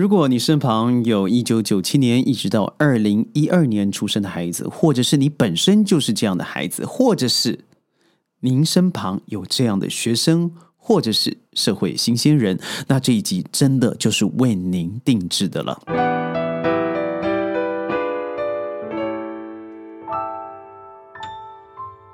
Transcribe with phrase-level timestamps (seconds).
[0.00, 7.66] 如果你身旁有一九九七年一直到二零一二年出生的孩子，或者是你本身就是这样的孩子，或者是
[8.40, 12.58] 您身旁有这样的学生，或者是社会新鲜人，
[12.88, 15.78] 那这一集真的就是为您定制的了。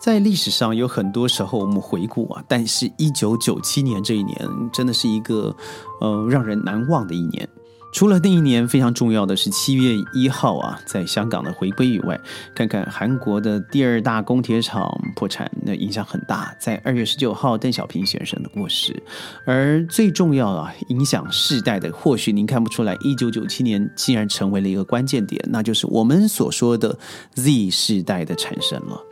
[0.01, 4.37] 在历史上有很多时候我们回顾啊，但是一九九七年这一年
[4.73, 5.57] 真的是一个
[6.01, 7.49] 呃让人难忘的一年。
[7.97, 12.21] 除了那一年非常重要的是七月一号啊，在香港的回归以外，
[12.55, 16.55] 看看韩国的第二大钢铁厂破产，那影响很大。
[16.59, 19.03] 在二月十九号，邓小平先生的过世，
[19.47, 26.99] 而最重要啊，影响世代的，或许您看不出来，一九九七年竟然成为了一个关键点，那就是我们所说的
[27.33, 29.06] Z 世代的产生了。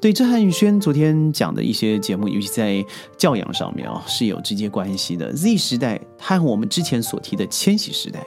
[0.00, 2.84] 对，这和宇轩昨天讲的一些节目，尤其在
[3.16, 5.32] 教养上面啊，是有直接关系的。
[5.32, 8.20] Z 时代和我们之前所提的千禧时代、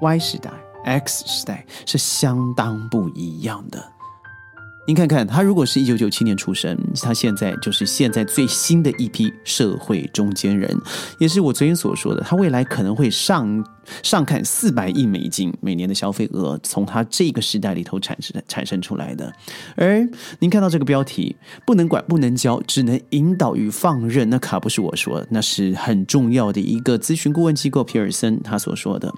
[0.00, 0.50] Y 时代、
[0.84, 3.99] X 时代是相当不一样的。
[4.90, 10.76] 您看看，他如果是一九九七年出生，他现在就是现在最新的一批社会中间人，
[11.20, 13.64] 也是我昨天所说的，他未来可能会上
[14.02, 19.32] 上看四百亿美金每年的消费额，从他这个时代里头产生产生出来的。
[19.76, 20.04] 而
[20.40, 29.14] 您看到这个标题，不能管不能教，只能引导与放任，那可不是我说，那是很重要的一个咨询顾问机构皮尔森他所说的，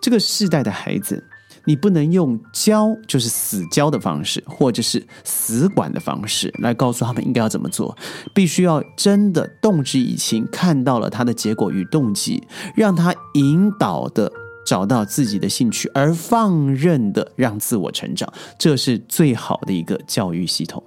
[0.00, 1.24] 这个世代的孩子。
[1.70, 7.96] 你不能用教，就是死教的方式，或者是死管的方式来告诉他们应该要怎么做。
[8.34, 12.42] 必须要真的动之以情，看到了他的结果与动机，
[12.74, 14.32] 让他引导的
[14.66, 20.82] 找到自己的兴趣，而放任的让自我成长，这是最好的一个教育系统。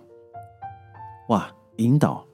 [1.30, 2.26] 哇，引导。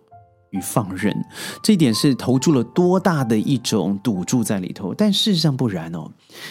[0.51, 1.15] 与放任，
[1.61, 4.93] 这一点是投注了多大的一种赌注在里头？
[4.93, 6.09] 但事实上不然哦，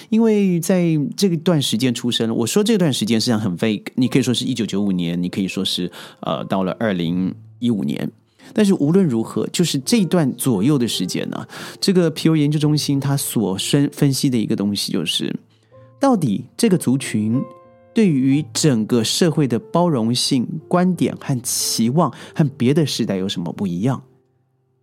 [0.09, 5.91] 因为在这段时间出生，我说这段时间实际上很 vague，你可以说是一九九五年，你可以说是
[6.21, 8.11] 呃到了二零一五年，
[8.53, 11.47] 但是无论如何，就是这段左右的时间呢，
[11.81, 15.35] 这个皮尤研究中心它所分分析的一个东西就是，
[15.99, 17.43] 到底这个族群。
[17.99, 24.01] 对于整个社会的包容性观点和期望和别的时代有什么不一样？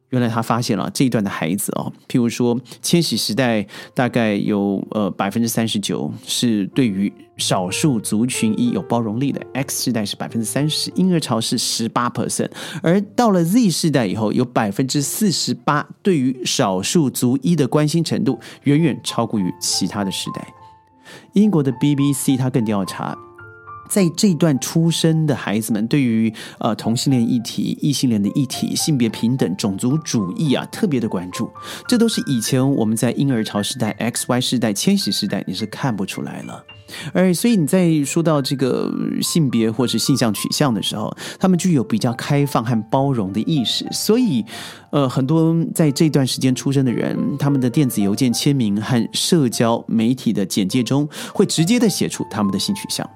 [0.10, 12.52] 原来他发现了这一段的孩子哦，譬如说千禧时代大概有呃百分之三十九是对于少数族群一有包容力的，X 世代是百分之三十，婴儿潮是十八 percent，
[12.84, 20.46] 而到了 Z 世代以后，有百分之四十八对于少数族一的关心程度远远超过于其他的时代。
[21.34, 23.18] 英国的 BBC 它更调查，
[23.90, 31.50] 在这段出生的孩子们对于呃同性恋议题、异性恋的议题、性别平等、种族主义啊特别的关注，
[31.88, 36.64] 这都是以前我们在婴儿潮时代、X Y 时代、千禧时代你是看不出来了。
[37.14, 43.88] 而所以你在说到这个性别或是性向取向的时候，他们具有比较开放和包容的意识。
[43.92, 44.46] 所以，
[44.92, 53.10] 呃，很多在这段时间出生的人，他们的电子邮件签名和社交媒体的简介中，会直接的写出他们的性取向。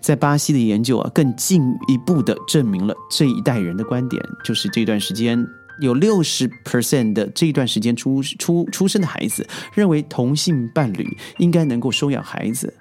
[0.00, 5.46] 在巴西的研究啊，更进一步的证明了这一代人的观点，就是这段时间
[5.80, 11.06] 有六十 percent 的这段时间出出出生的孩子认为同性伴侣
[11.38, 12.72] 应该能够收养孩子。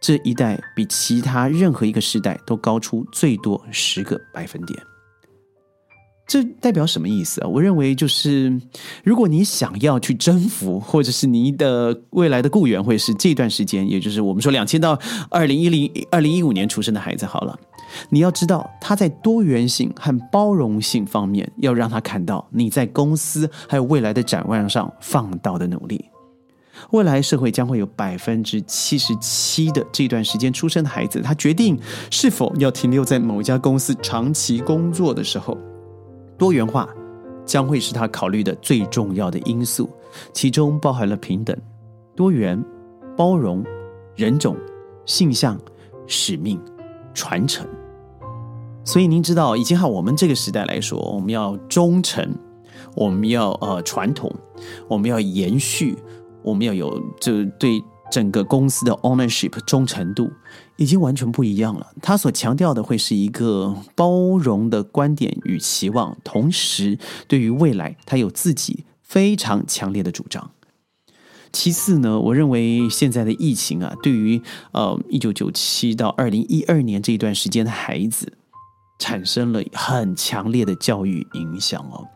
[0.00, 4.78] 这一代比其他任何一个时代都高出最多十个百分点，
[6.26, 7.48] 这代表什么意思啊？
[7.48, 8.58] 我认为就是，
[9.04, 14.98] 如果你想要去征服，或者是你的未来的雇员会是这段时间，也就是我们说两千到
[15.28, 17.58] 二零一零、二零一五年出生的孩子，好了，
[18.08, 26.04] 你要知道他在多元性和包容性方面，要让他看到你在公司还有未来的展望上放到的努力。
[26.90, 31.78] 未来社会将会有百分之七十七的这段时间出生的孩子，他决定
[32.10, 35.56] 是否要停留在某一家公司长期工作的时候，
[36.38, 36.88] 多元化
[37.44, 39.88] 将会是他考虑的最重要的因素，
[40.32, 41.56] 其中包含了平等、
[42.14, 42.62] 多元、
[43.16, 43.64] 包容、
[44.16, 44.56] 人种、
[45.06, 45.58] 性向、
[46.06, 46.60] 使命、
[47.12, 47.66] 传承。
[48.84, 52.34] 所以您知道，已经和我们这个时代来说，我们要忠诚，
[52.94, 54.30] 我们要呃传统，
[54.88, 55.96] 我们要延续。
[56.42, 60.30] 我们要有这对整个公司的 ownership 忠诚度，
[60.76, 61.92] 已经完全不一样了。
[62.02, 66.98] 他所强调的会是一个包容的观点与期望，同时
[67.28, 70.50] 对于未来，他有自己非常强烈的主张。
[71.52, 74.42] 其次呢，我认为现在的疫情啊，对于
[74.72, 78.32] 呃一九九七到二零一二年这一段时间的孩子，
[78.98, 82.08] 产生了很强烈的教育影响哦。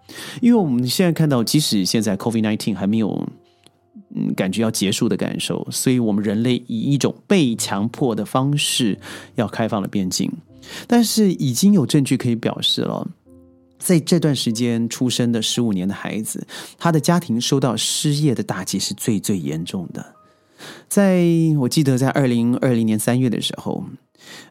[0.42, 3.28] 因为我们现在看到，即使现在 COVID nineteen 还没有。
[4.36, 8.98] 感觉要结束的感受，所以我们人类以一种被强迫的方式
[9.34, 10.30] 要开放了边境。
[10.86, 13.08] 但是已经有证据可以表示了，
[13.78, 20.14] 在这段时间出生的十五年的孩子，他的家庭受到失业的打击是最最严重的。
[20.88, 21.24] 在
[21.60, 23.84] 我记得，在二零二零年三月的时候，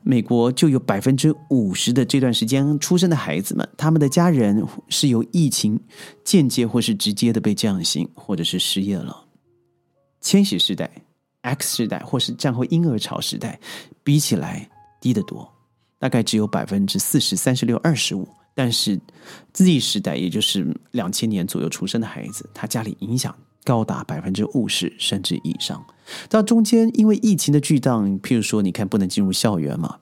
[0.01, 5.77] 美国就有百分之五十的这段时间出生的孩子们，他们的家人是由疫情
[6.23, 9.26] 间接或是直接的被降薪，或者是失业了。
[10.27, 10.91] 千禧世代、
[11.39, 13.57] X 世代或是战后婴儿潮时代，
[14.03, 14.69] 比起来
[14.99, 15.49] 低得多。
[15.99, 18.99] 大概只有百分之四十三十六二十五，但是
[19.53, 23.33] Z 时代，也就是两千年左右出生的孩子，他家里影响
[23.63, 25.81] 高达百分之五十甚至以上。
[26.27, 29.99] 到中间因为疫情的巨荡，譬如说，你看不能进入校园嘛，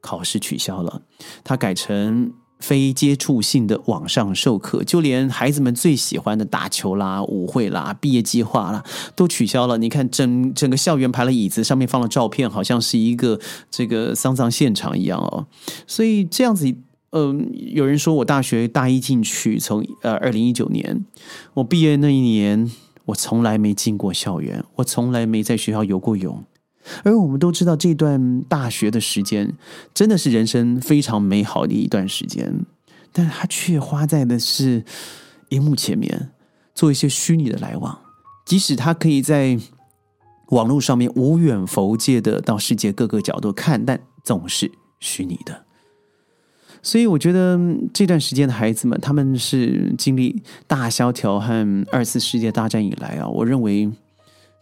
[0.00, 1.02] 考试取消了，
[1.44, 2.32] 他改成。
[2.58, 8.84] 非接触性的网上授课，就连孩子们最喜欢的打球啦、舞会啦、毕业计划啦，
[9.14, 9.78] 都取消了。
[9.78, 13.38] 你看，整整个校园排了椅子，上面放了照片，好像是一个
[13.70, 15.46] 这个丧葬现场一样哦。
[15.86, 16.74] 所以这样子，
[17.10, 21.04] 嗯，有人说我大学大一进去，从呃二零一九年
[21.54, 22.70] 我毕业那一年，
[23.06, 26.44] 我从来没进过校园，我从来没在学校游过泳。
[27.04, 29.54] 而我们都知道，这段大学的时间
[29.92, 32.64] 真的是人生非常美好的一段时间，
[33.12, 34.84] 但他却花在的是
[35.50, 36.30] 荧幕前面
[36.74, 37.98] 做一些虚拟的来往。
[38.44, 39.58] 即使他可以在
[40.48, 44.70] 网络上面无远弗届的到世界各个角度看，但总是
[45.00, 45.64] 虚拟的。
[46.82, 47.58] 所以，我觉得
[47.92, 53.90] 这段时间的孩子们，他们是经历大萧条和二次世界大战以来啊，我认为。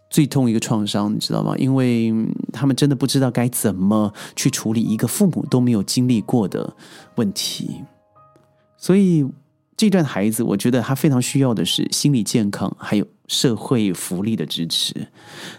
[0.09, 1.53] 最痛一个创伤，你知道吗？
[1.57, 2.13] 因为
[2.53, 6.75] 他们真的不知道该怎么去处理一个父母都没有经历过的
[7.15, 7.83] 问题，
[8.77, 9.27] 所以
[9.75, 15.07] 这段孩子，我觉得他非常需要的是心理健康，还有社会福利的支持。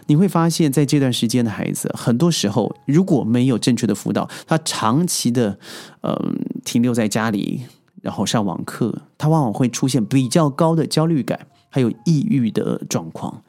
[0.07, 5.57] 你会发现在这段时间的孩子，很多时候如果没有正确的辅导，他长期的
[6.01, 6.35] 嗯
[6.65, 7.61] 停留在家里，
[8.01, 13.41] 然后上网课，他往往会出现比较高的焦虑感，还有抑郁的状况。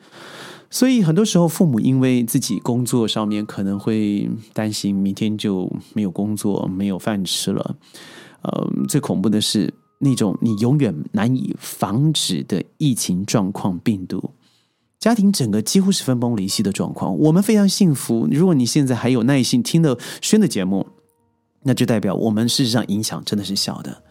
[0.72, 7.76] 所以很多时候，父母因为自己工作上面可能会担心明天就没有工作、没有饭吃了。
[8.42, 14.30] 呃，最恐怖的是那种你永远难以防止的疫情状况、病毒，
[15.00, 17.18] 家庭整个几乎是分崩离析的状况。
[17.18, 20.86] 我们非常幸福，如果你现在还有耐心听了轩的节目，
[21.64, 24.04] 那就代表我们事实上影响真的是小的。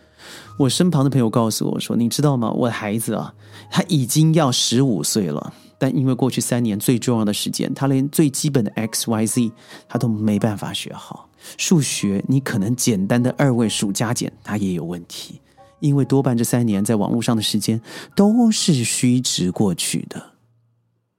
[0.59, 2.51] 我身旁的朋友告诉我说：“你知道吗？
[2.51, 3.33] 我的孩子啊，
[3.71, 9.51] 他已经要十五岁了。”但因为过去三年最重要的时间，他连最基本的 x y z
[9.87, 11.27] 他都没办法学好。
[11.57, 15.39] 数学，你可能简单的二位数加减，他也有问题。
[15.79, 17.81] 因为多半这三年在网络上的时间
[18.13, 20.21] 都是虚值过去的。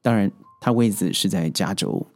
[0.02, 0.30] 当然，
[0.60, 2.06] 他位子是在加州。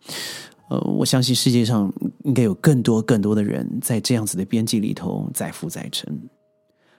[0.69, 1.91] 呃，我相信世界上
[2.25, 6.29] 应该有更多更多的人在这样子的边际里头载浮载沉。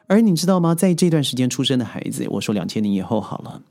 [0.08, 0.74] 而你知道吗？
[0.74, 3.62] 在这段时间出生的孩子，我说两千年以后好了。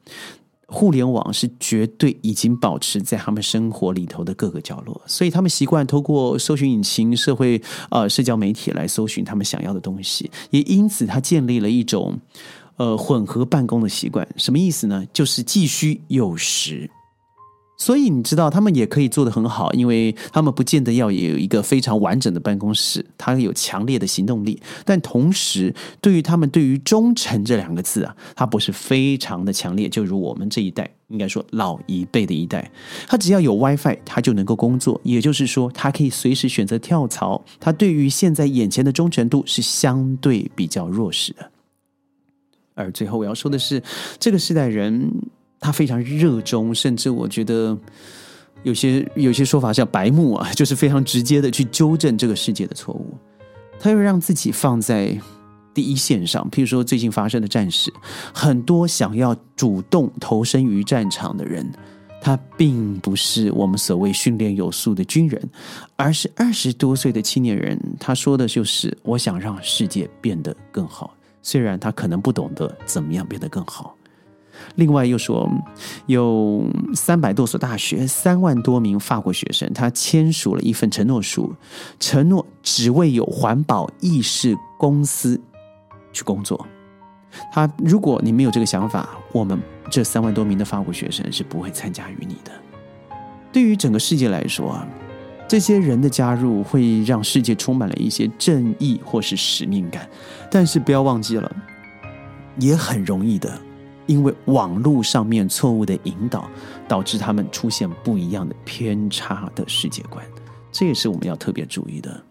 [0.67, 12.19] 互联网是绝对已经保持在他们生活里头的各个角落，所以他们习惯透过搜寻引擎、社会呃社交媒体来搜寻他们想要的东西，也因此他建立了一种
[12.77, 14.27] 呃混合办公的习惯。
[14.37, 15.05] 什么意思呢？
[15.13, 16.91] 就是既需又实。
[17.85, 24.59] 所以你知道，他们也可以做得很好，因为他们不见得要有一个非常完整的办公室，他有强烈的行动力。
[24.87, 29.87] 但同时，对于他们对于忠诚这两个字啊，他不是非常的强烈。
[29.87, 32.73] 就如我们这一代，应该说老一辈的一代，
[33.07, 34.99] 他只要有 WiFi，他就能够工作。
[35.05, 37.45] 也就是说，他可以随时选择跳槽。
[37.61, 41.51] 他对于现在眼前的忠诚度是相对比较弱势的。
[42.73, 43.83] 而最后我要说的是，
[44.19, 45.11] 这个时代人。
[45.65, 47.75] 他非常热衷，甚至我觉得
[48.65, 53.17] 有些有些说法叫白目啊， 就是非常直接的去纠正这个世界的错误。
[53.81, 55.19] 他又让自己放在
[55.73, 57.91] 第一线上，譬如说最近发生的战事，
[58.35, 61.67] 很多想要主动投身于战场的人，
[62.21, 65.43] 他并不是我们所谓训练有素的军人，
[65.97, 67.81] 而是二十多岁的青年人。
[67.99, 73.97] 他说的就是我想让世界变得更好，虽然他可能不懂得怎么样变得更好。
[74.77, 75.49] 另外又说，
[76.07, 81.55] 有三百多所大学，三万多名法国学生，他签署了一份承诺书，
[82.01, 85.41] 承诺只为有环保意识公司
[86.13, 86.67] 去工作。
[87.53, 89.59] 他如果你没有这个想法，我们
[89.91, 92.53] 这三万多名的法国学生是不会参加于你的。
[93.53, 94.87] 对于整个世界来说啊，
[95.49, 100.09] 这些人的加入会让世界充满了一些正义或是使命感，
[100.51, 101.57] 但是不要忘记了，
[102.59, 103.57] 也很容易的。
[104.07, 106.49] 因为网络上面错误的引导，
[106.87, 110.25] 导致他们出现不一样的偏差的世界观，
[110.71, 112.23] 这也是我们要特别注意的。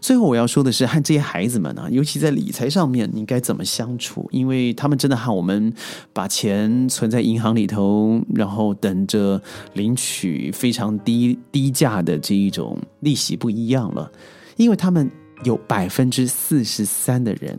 [0.00, 4.26] 最后我要说的是，和这些孩子们呢，尤其在理财上面，你该怎么相处？
[4.32, 5.70] 因为他们真的和我们
[6.14, 9.40] 把钱存在银行里头，然后等着
[9.74, 14.10] 领取非常低低价的这一种利息不一样了。
[14.56, 15.10] 因为他们
[15.44, 17.58] 有百分之四十三的人，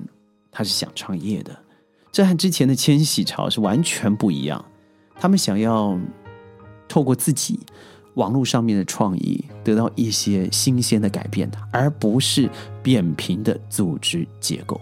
[0.51, 1.55] 他是想创业的。
[2.17, 4.65] 这和之前的千禧潮是完全不一样。
[5.19, 5.95] 他们想要
[6.87, 7.59] 透过自己
[8.15, 12.49] 网络上面的创意，得到一些新鲜的改变，而不是
[12.81, 14.81] 扁平的组织结构。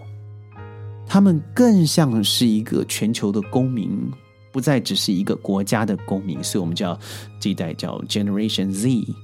[1.06, 4.10] 他们更像是一个全球的公民，
[4.50, 6.42] 不再只是一个国家的公民。
[6.42, 6.98] 所以我们叫
[7.38, 9.14] 这一代叫 Generation Z。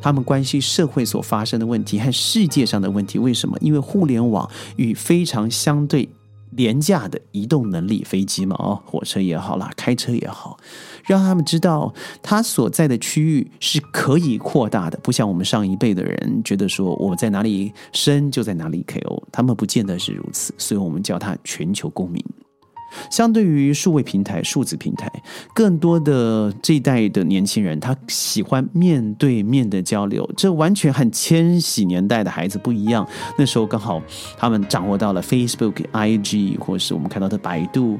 [0.00, 3.20] 他们关心社会所发生的问题和世界上的问题。
[3.20, 3.56] 为什么？
[3.60, 6.08] 因为互联网与非常相对。
[6.52, 10.56] 廉价的移动能力，飞机嘛，哦，火车也好啦，开车也好，
[11.04, 11.92] 让他们知道
[12.22, 22.24] 他所在的区域是可以扩大的，不像我们上一辈的人觉得说我在哪里生就在哪里 KO，他们不见得是如此，所以我们叫他全球公民。
[23.10, 25.10] 相对于数位平台、数字平台，
[25.54, 33.06] 更多的这一代的年轻人，他喜欢面对面的交流，这完全和千禧年代的孩子不一样。
[33.36, 34.02] 那时候刚好
[34.36, 37.98] 他们掌握到了 Facebook、IG，或是我们看到的百度、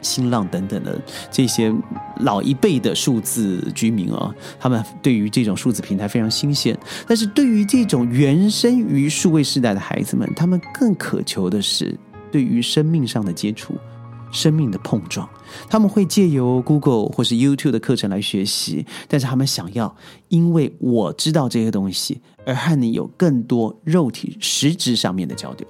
[0.00, 1.00] 新浪等等的
[1.30, 1.72] 这些
[2.20, 6.76] 老一辈的数字居民啊，他们对于这种数字平台非常新鲜。
[7.06, 11.96] 但是对于这种原生于数位时代的孩子们，他们更渴求的是
[12.30, 13.74] 对于生命上的接触。
[14.34, 15.26] 生命的碰撞，
[15.70, 19.96] 他们会借由 Google 或是 YouTube 的课程来学习，但是他们想要，
[20.28, 25.66] 因为我知道这些东西，而和你有更多肉体实质上面的交流，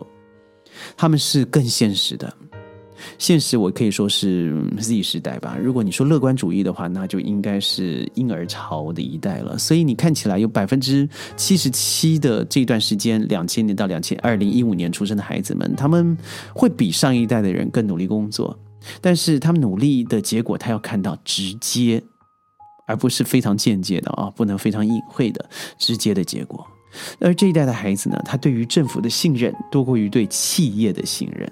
[0.96, 2.34] 他们是更现实的。
[3.18, 5.56] 现实我可以说是 Z 时代吧。
[5.60, 9.58] 如果你说乐观主义的话，那就应该是婴儿潮的一代了。
[9.58, 16.16] 所以你看起来有百分之七十七的这段时间，两千年到两千二零一五年出生的孩子们，他们
[16.54, 18.58] 会比上一代的人更努力工作。
[19.00, 22.02] 但是他们努力的结果，他要看到直接，
[22.86, 25.44] 而不是非常间接的啊，不能非常隐晦的
[25.78, 26.66] 直接的结果。
[27.18, 31.50] 而这一代的孩子呢，他对于政府的信任多过于对企业的信任。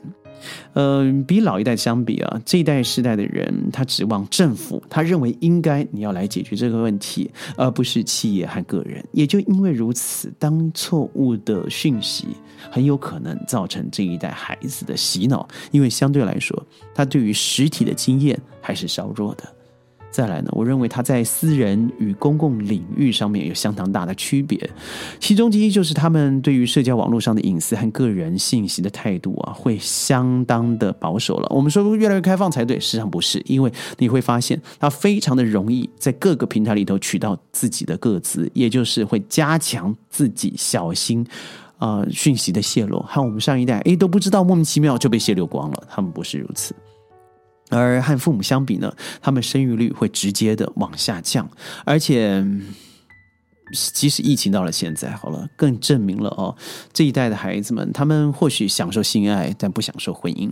[0.74, 9.04] 嗯，比老一代相比啊，这一代世代的人，他指望政府，他认为应该你要来解决这个问题，而不是企业和个人。
[9.12, 12.28] 也就因为如此，当错误的讯息
[12.70, 19.44] 很有可能造成这一代孩子的洗脑，因为相对来说，他对于实体的经验还是稍弱的。
[20.12, 24.70] 再来呢，我认为他在私人与公共领域上面有相当大的区别，
[25.18, 31.48] 其中之一就是他们对于社交网络上的隐私和个人信息的态度啊，会相当的保守了。
[31.50, 41.26] 我们说越来越开放才对，实际上不是，因为你会发现他非常的容易在各个平台里头取到自己的个资，也就是会加强自己小心
[41.78, 46.74] 啊讯息的泄露，和我们上一代诶都不知道莫名其妙就被泄露光了，他们不是如此。
[47.72, 51.50] 而和父母相比呢，他们生育率会直接的往下降，
[51.84, 52.44] 而且
[53.94, 56.54] 即使疫情到了现在，好了，更证明了哦，
[56.92, 60.50] 这一代的孩子们，他们或许享受性爱，但不享受婚姻；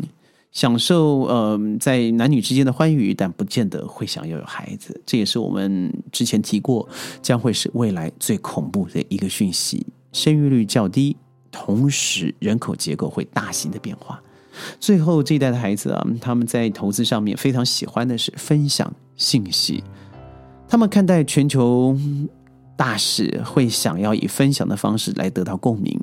[0.53, 4.99] 享受呃在男女之间的欢愉，但不见得会想要有孩子。
[5.05, 6.89] 这也是我们之前提过，
[7.21, 11.15] 将会是未来最恐怖的一个讯息：生育率较低，
[11.51, 14.23] 同时人口结构会大型的变化。
[14.79, 19.83] 最后这一代的孩子啊，他们在投资上面非常喜欢的是分享信息。
[20.69, 21.97] 他们看待全球
[22.77, 25.99] 大事，会想要以分享的方式来得到共鸣。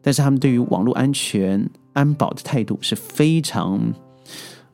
[0.00, 3.80] 但是他们对于网络安全、安保的态度是非常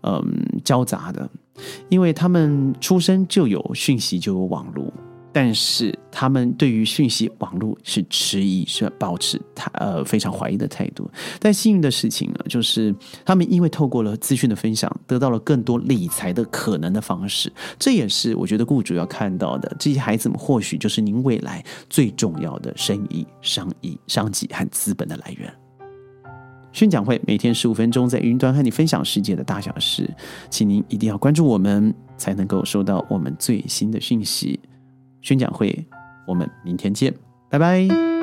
[0.03, 0.25] 嗯
[0.65, 1.29] 交杂的，
[1.89, 4.93] 因为他们出生就有讯息，就有网络。
[5.41, 11.09] 但是他们对于讯息网络是迟疑，是保持他呃非常怀疑的态度。
[11.39, 12.93] 但幸运的事情呢，就是
[13.25, 17.53] 他们因为透过了资讯的分享，得到了更多理财的可能的方式。
[17.79, 19.73] 这也是我觉得雇主要看到的。
[19.79, 25.49] 这些孩子们或许就是您未来最重要的生意、商意、商机和资本的来源。
[26.73, 30.13] 宣讲会每天十五分钟，在云端和你分享世界的大小事，
[30.51, 34.59] 请您一定要关注我们，才能够收到我们最新的讯息。
[35.23, 35.87] 宣讲会，
[36.27, 37.15] 我们明天见，
[37.49, 38.18] 拜拜。